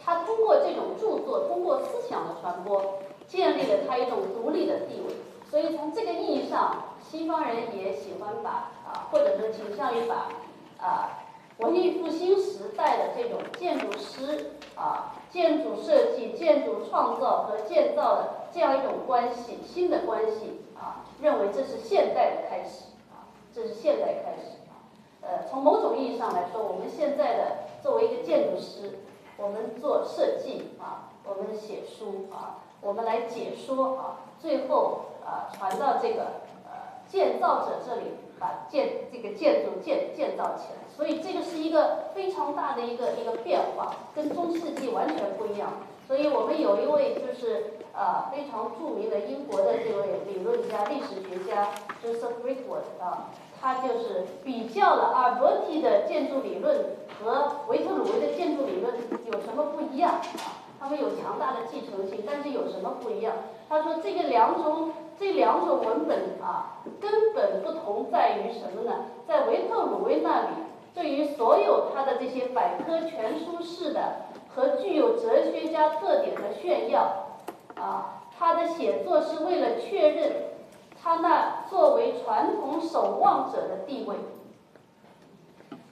[0.00, 5.12] 他通过这种著作，通过思想的传播，建立了他一种独立的地位。
[5.50, 10.28] 所以从这个意义上，西方人也喜欢把啊，或者是倾向于把
[10.80, 11.18] 啊
[11.58, 20.60] 文艺复兴时代的这种建筑师啊，建筑设计、建筑创造和建造的这样一种关系，新的关系。
[20.80, 24.80] 啊，认为这是现代的开始啊，这是现代开始啊。
[25.20, 27.44] 呃，从某种意义上来说，我们现在的
[27.82, 29.00] 作为一个建筑师，
[29.36, 36.22] 我们做设计啊，我们写书啊，我们来解说啊，最后啊传到这个
[36.64, 40.82] 呃建造者这里，把建这个建筑建建造起来。
[40.96, 45.70] 所以这个是一个非常大的一个一个变化，跟中世纪完全不一样。
[46.08, 47.74] 所以我们有一位就是。
[47.92, 51.68] 啊，非常著名的英国的这位理论家、历史学家
[52.00, 53.30] Joseph Rickword 啊，
[53.60, 58.94] 他就是比较了阿尔伯蒂的建筑理论和维特鲁威的建筑理论
[59.26, 60.62] 有什么不一样啊？
[60.78, 63.34] 他们有强大的继承性，但是有什么不一样？
[63.68, 69.04] 他说这个两种这两种文本啊，根本不同在于什么呢？
[69.28, 70.48] 在维特鲁威那里，
[70.94, 74.00] 对于所有他的这些百科全书式的
[74.48, 77.26] 和具有哲学家特点的炫耀。
[77.74, 80.32] 啊，他的写作是为了确认
[81.02, 84.16] 他那作为传统守望者的地位，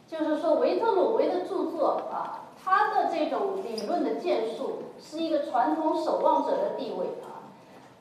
[0.06, 7.37] 就是说维特鲁威的著作啊，他的这种理论的建树是一个传统守望者的地位啊，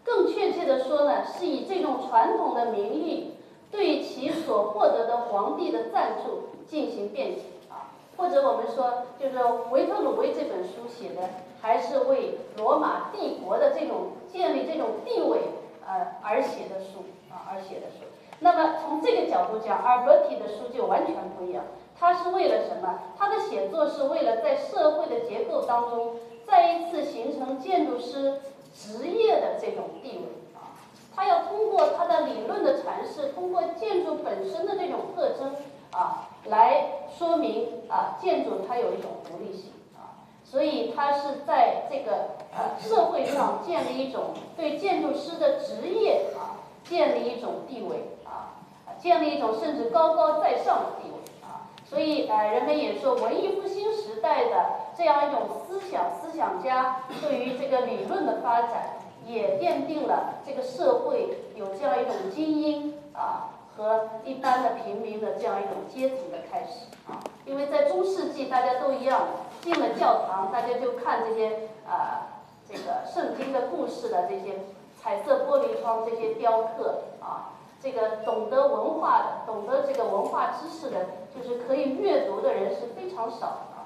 [0.07, 3.33] 更确切的说呢，是以这种传统的名义
[3.69, 9.37] 对其所获得的皇帝的赞助进行辩解啊，或者我们说，就是
[9.69, 11.29] 维特鲁威这本书写的。
[11.59, 15.39] 还是为罗马帝国的这种建立这种地位，
[15.83, 16.99] 呃而写的书
[17.31, 18.05] 啊而写的书。
[18.39, 21.63] 那么从这个角度讲，阿尔伯提的书就完全不一样。
[21.99, 22.99] 他是为了什么？
[23.17, 28.39] 他的写作是为了在社会的结构当中再一次形成建筑师
[28.77, 30.77] 职业的这种地位啊。
[31.15, 35.55] 他要通过他的理论的阐释，通过建筑本身的这种特征
[35.91, 36.85] 啊，来
[37.17, 40.21] 说明啊建筑它有一种独立性啊。
[40.45, 48.53] 所以他是在这个呃社会上建立一种对建筑师的职业啊，建立一种地位啊，
[49.01, 51.67] 建立一种甚至高高在上的地位啊。
[51.89, 54.55] 所以呃，人们也说文艺复兴时代的
[54.97, 67.21] 这样一种思想思想家对于这个理论的发展，也奠定了这个社会有这样一种精英啊和一般的平民的这样一种阶层的开始啊。
[67.45, 69.21] 因为在中世纪大家都一样。
[69.59, 74.59] 进了教堂，大家就看这些啊，这个圣经的故事的这些
[74.95, 83.76] 彩色玻璃窗、这些雕刻啊，这个懂得文化的、懂得这个文化知识的，就是可以阅读的人是非常少的。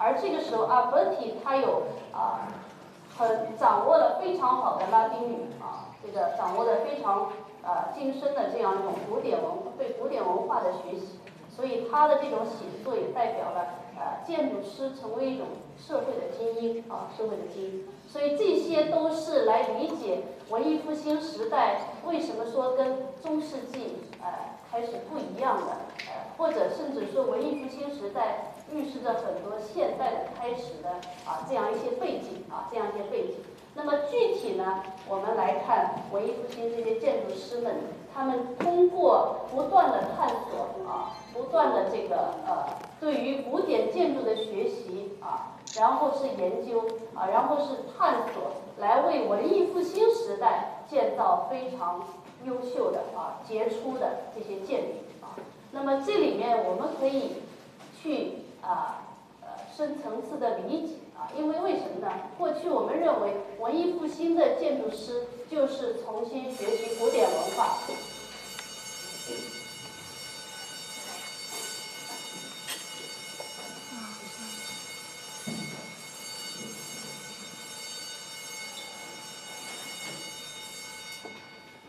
[0.00, 1.82] 而这个时候，阿伯提他有
[2.12, 2.48] 啊，
[3.16, 7.30] 很掌握了非常好的拉丁语啊，这个掌握的非常
[7.62, 11.20] 啊精深的这样一种古典文对古典文化的学习，
[11.54, 13.76] 所以他的这种写作也代表了。
[14.00, 15.46] 呃，建筑师成为一种
[15.76, 25.72] 社会的精英啊，社会的精英，所以这些都是来理解文艺复兴时代为什么说跟中世纪呃开始不一样的，
[26.06, 30.90] 呃，或者甚至说文艺复兴时代预示着很多现代的开始的
[31.24, 33.36] 啊这样一些背景啊这样一些背景。
[33.74, 37.76] 那么具体呢，我们来看文艺复兴这些建筑师们，
[38.12, 42.66] 他们通过不断的探索啊，不断的这个呃。
[43.00, 46.82] 对于古典建筑的学习啊，然后是研究
[47.14, 52.04] 啊，然后是探索，来为文艺复兴时代建造非常
[52.44, 55.32] 优秀的啊杰出的这些建筑啊。
[55.70, 57.36] 那么这里面我们可以
[58.02, 59.02] 去啊
[59.42, 62.12] 呃深层次的理解啊，因为为什么呢？
[62.38, 67.78] 过去我们认为文艺复兴的建筑师就是重新学习古典文化。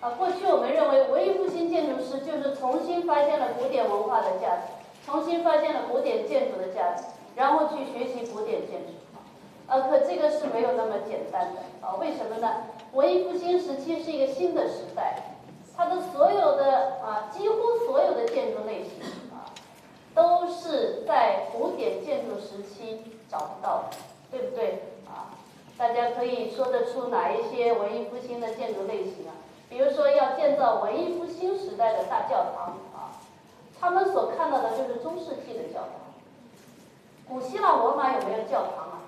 [0.01, 7.03] 啊，过去我们认为文艺复兴建筑师就是重新发现了古典文化的价值，重新发现了古典建筑的价值，
[7.35, 8.93] 然后去学习古典建筑。
[9.67, 11.95] 啊，可这个是没有那么简单的啊？
[11.95, 12.63] 为什么呢？
[12.91, 15.37] 文艺复兴时期是一个新的时代，
[15.77, 19.47] 它的所有的啊，几乎所有的建筑类型啊，
[20.13, 23.97] 都是在古典建筑时期找不到的，
[24.29, 25.31] 对不对啊？
[25.77, 29.31] 大家可以说得出哪一些文艺复兴的建筑类型啊？
[29.69, 32.75] 比如说要建造文艺复兴时代的大教堂，
[33.81, 35.89] 他们所看到的就是中世纪的教堂。
[37.27, 39.01] 古希腊罗马有没有教堂啊？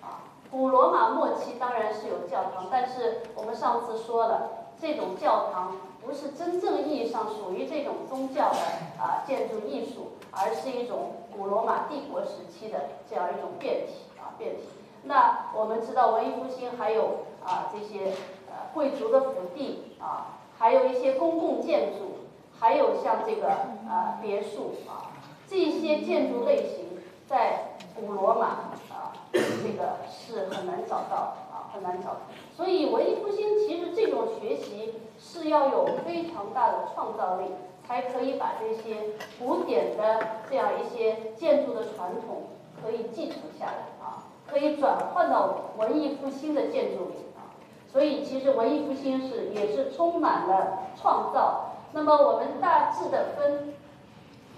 [0.00, 0.06] 啊，
[0.52, 4.50] 古罗马末期当然是有教堂，但是我们上次说了，
[4.80, 14.62] 这种教堂不是真正意义上属于这种宗教的啊建筑艺术，而是一种古罗马帝国时期的这样一种变体啊变体。
[15.02, 18.12] 那我们知道文艺复兴还有啊这些
[18.46, 18.70] 呃。
[18.72, 22.19] 贵族的府邸啊，还有一些公共建筑，
[22.60, 23.48] 还有像这个
[23.88, 25.16] 呃别墅啊，
[25.48, 28.46] 这些建筑类型在古罗马
[28.92, 32.18] 啊，这个是很难找到啊，很难找。
[32.54, 37.46] 所以文艺复兴其实这种学习是要有非常大的创造力，
[37.88, 42.42] 才可以把这些古典的这样一些建筑的传统
[42.82, 47.56] 可以继承下来啊，可以转换到文艺复兴的建筑里啊。
[47.90, 51.68] 所以，其实文艺复兴是也是充满了创造。
[51.92, 53.74] 那么，我们大致的分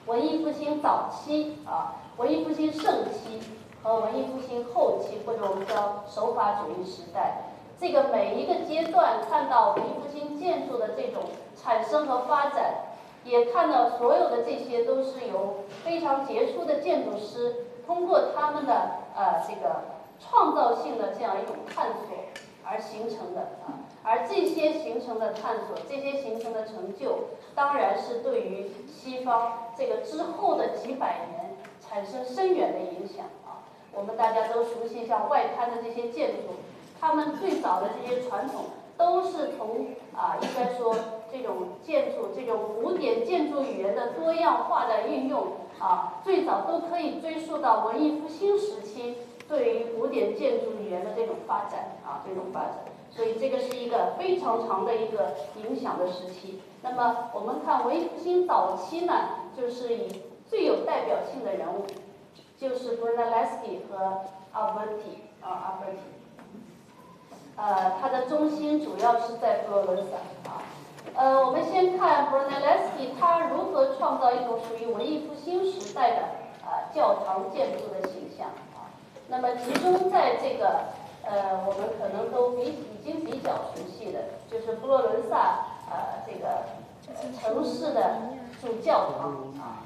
[0.07, 3.41] 文艺复兴早期啊，文艺复兴盛期
[3.83, 7.45] 和文艺复兴后期，或者我们叫手法主义时代。
[7.81, 11.23] 这个每一个阶段看到文艺复兴建筑的这种
[11.57, 12.75] 产生和发展，
[13.25, 18.73] 也看到所有的这些都是由非常杰出的建筑师通过他们的
[19.17, 19.85] 呃这个
[20.21, 22.19] 创造性的这样一种探索。
[22.65, 33.63] 而形成的啊，而这些形成的探索，这些形成的成就，当然是对于西方这个之后的几百年产生深远的影响啊。
[33.93, 36.55] 我们大家都熟悉像外滩的这些建筑，
[37.01, 38.65] 他们最早的这些传统
[38.97, 40.97] 都是从啊，应该说
[41.31, 45.47] 这种建筑这种古典建筑语言的多样化的运用
[45.79, 49.17] 啊，最早都可以追溯到文艺复兴时期。
[49.49, 52.77] 对于古典建筑语言的这种发展啊，这种发展，
[53.15, 56.63] 所以这个是一个非常长的一个影响的时期。
[56.83, 59.15] 那么我们看文艺复兴早期呢，
[59.57, 61.85] 就是以最有代表性的人物，
[62.59, 66.11] 就是 Brunelleschi 和 Alberti 啊，Alberti。
[67.55, 70.63] 呃，它的中心主要是在佛罗伦萨啊。
[71.15, 76.23] 呃，我们先看 Brunelleschi 他如何创造一种属于文艺复兴时代的
[76.65, 78.89] 啊教堂建筑的形象啊。
[79.29, 80.87] 那么集中在这个，
[81.23, 86.67] 呃，我们可能都比已经比较熟悉的，就是佛罗伦萨呃这个
[87.37, 88.21] 城市的
[88.61, 89.83] 主教堂啊，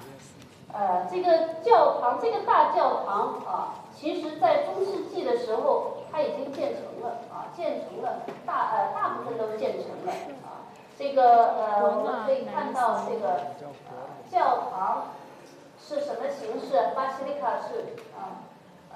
[0.70, 10.12] 呃，这个教堂这个大教堂啊，其实在中世纪的时候它已经建成了啊，建成了大呃大部分都建成了
[10.44, 13.40] 啊，这个呃我们可以看到这个
[14.30, 15.04] 教堂
[15.80, 16.92] 是什么形式？
[16.94, 18.44] 巴西利卡式啊。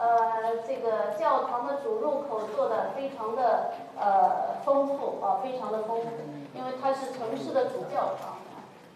[0.01, 6.07] 呃，这个教堂的主入口做的非常的呃丰富啊，非常的丰富，
[6.55, 8.39] 因为它是城市的主教堂。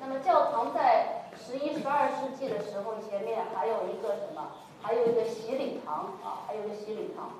[0.00, 4.52] 那么教堂在十一、十二世纪的时候，前面还有一个什么？
[4.80, 7.32] 还有一个洗礼堂啊，还有一个洗礼堂。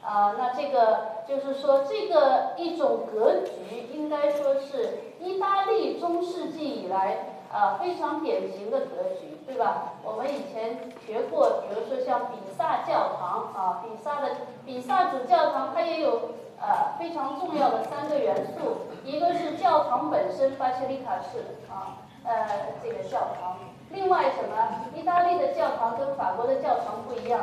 [0.00, 7.37] 啊，那这个就是说，这个一种格局，应该说是意大利中世纪以来。
[7.52, 9.94] 啊，非常典型的格局，对吧？
[10.04, 14.28] 我们以前学过，比如说像比萨教堂啊，比萨的
[14.66, 16.30] 比萨主教堂，它也有
[16.60, 22.46] 呃非常重要的三个元素，一个是教堂本身，巴西利卡式啊，呃
[22.82, 23.56] 这个教堂。
[23.90, 24.84] 另外什么？
[24.94, 27.40] 意大利的教堂跟法国的教堂不一样，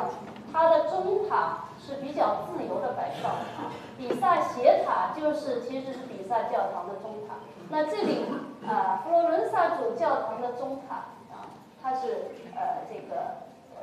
[0.52, 3.74] 它的中塔是比较自由的摆放啊。
[3.98, 7.25] 比萨斜塔就是其实是比萨教堂的中塔。
[7.68, 8.24] 那这里
[8.66, 10.94] 啊，佛罗伦萨主教堂的中塔
[11.34, 11.50] 啊，
[11.82, 13.16] 它是呃这个
[13.74, 13.82] 呃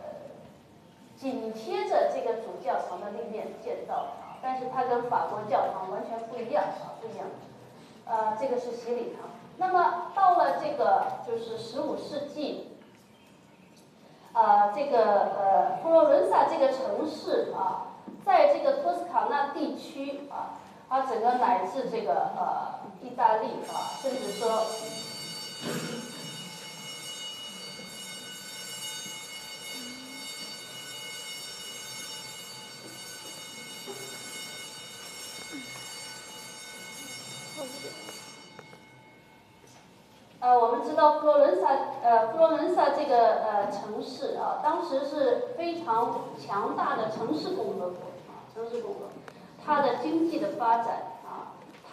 [1.18, 7.28] 紧贴着这个主教堂的立面建造啊，但是它跟法国教堂完全不一样啊，不一样。
[8.06, 9.30] 呃，这个是洗礼堂。
[9.58, 12.78] 那么到了这个就是十五世纪，
[14.34, 17.94] 啊，这个呃佛罗伦萨这个城市啊，
[18.26, 20.60] 在这个托斯卡纳地区啊，
[20.90, 24.66] 它整个乃至这个呃意大利啊，甚至说。
[40.40, 41.70] 呃，我们知道佛罗伦萨，
[42.04, 49.10] 呃，佛罗伦萨这个呃城市啊，当时是非常强大的城市共和国啊，城市共和国，
[49.66, 51.13] 它的经济的发展，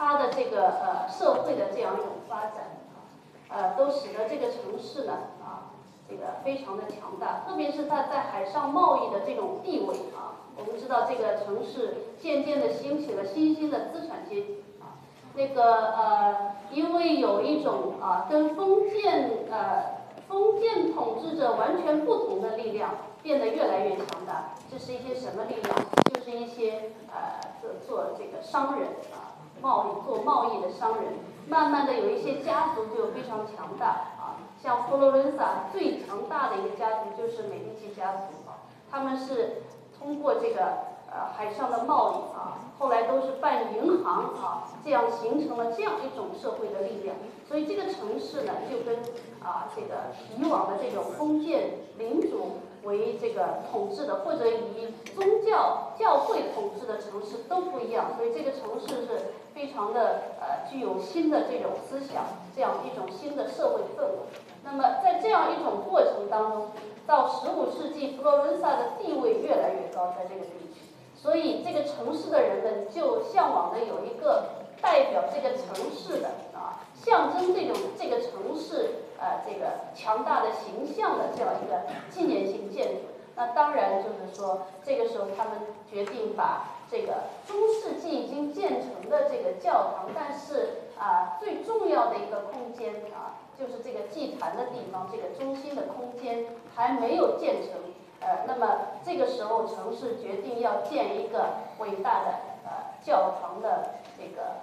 [0.00, 3.04] 它的这个呃社会的这样一种发展啊，
[3.50, 5.12] 呃，都使得这个城市呢
[5.44, 5.76] 啊，
[6.08, 14.96] 这个非常的强大，特别是它在海上贸易的这种地位啊，我们知道这个城市渐渐的兴起了新兴的资产阶级啊。
[15.34, 24.54] 那个呃，因为有一种啊，跟封建呃封建统治者完全不同的力量变得越来越强大。
[24.72, 25.76] 这是一些什么力量？
[26.14, 29.29] 就是一些呃做做这个商人啊，
[29.60, 31.14] 贸易做贸易的商人。
[31.48, 33.86] 慢慢的有一些家族就非常强大
[34.18, 39.62] 啊，像佛罗伦萨最强大的一个家族就是美第奇家族啊，他们是
[39.98, 40.90] 通过这个。
[41.12, 47.16] 呃，海上的贸易啊，后来都是办银行啊，这样形成了这样一种社会的力量。
[47.48, 48.94] 所以这个城市呢，就跟
[49.42, 58.12] 啊这个以往的这种封建领主为这个统治的，或者以宗教教会统治的城市都不一样。
[58.16, 62.24] 所以这个城市是非常的呃具有新的这种思想，
[62.56, 64.16] 这样一种新的社会氛围。
[64.64, 66.68] 那么在这样一种过程当中，
[67.06, 70.80] 到十五世纪，佛罗伦萨的地位越来越高，在这个地区。
[71.14, 74.44] 所以，这个城市的人们就向往的有一个
[74.80, 83.00] 代表这个城市的啊，象征这种这个城市呃这个强大的形象的这样一个纪念性建筑。
[83.36, 85.52] 那当然就是说，这个时候他们
[85.90, 87.14] 决定把这个
[87.46, 97.78] 中世纪已经建成的这个教堂，但是啊最重要的一个空间啊，就是这个祭坛的地方，这个中心的空间还没有建成。
[98.22, 101.46] 呃，那么这个时候，城市决定要建一个
[101.78, 102.34] 伟大的
[102.64, 102.70] 呃
[103.02, 104.60] 教堂的这个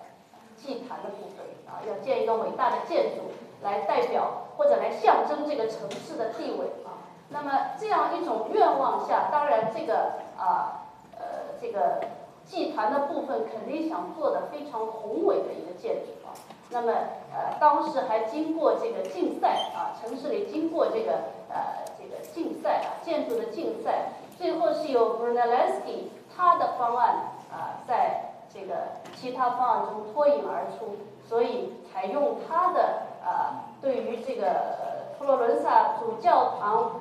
[0.55, 3.32] 祭坛的部分啊，要建一个伟大的建筑
[3.63, 7.01] 来代表或者来象征这个城市的地位啊。
[7.30, 10.86] 那么这样一种愿望下，当然这个啊
[11.17, 11.99] 呃这个
[12.47, 16.33] 祭坛的部分肯定想做的非常宏伟的一个建筑啊。
[16.69, 16.91] 那么
[17.33, 21.11] 呃当时还经过这个竞赛啊，城市里经过这个
[21.49, 22.07] 呃这个。
[22.33, 27.15] 竞赛啊，建筑的竞赛，最后是由 Brunelleschi 他的方案
[27.51, 28.75] 啊，在这个
[29.15, 36.91] 其他方案中脱颖而出，所以采用他的啊，对于这个佛罗伦萨主教堂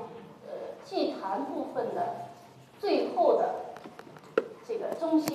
[0.47, 0.53] 呃
[0.85, 2.15] 祭坛部分的
[2.81, 3.57] 最后的
[4.69, 5.29] 这个中心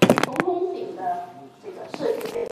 [0.00, 1.28] 跟瞳孔顶的
[1.62, 2.40] 这个设计。